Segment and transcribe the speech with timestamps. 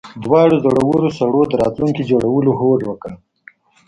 [0.23, 3.11] دواړو زړورو سړو د راتلونکي جوړولو هوډ وکړ